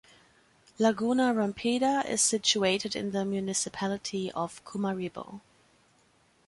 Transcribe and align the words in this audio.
Laguna 0.79 1.31
Rompida 1.31 2.03
is 2.09 2.21
situated 2.21 2.95
in 2.95 3.11
the 3.11 3.23
municipality 3.23 4.31
of 4.31 4.65
Cumaribo. 4.65 5.41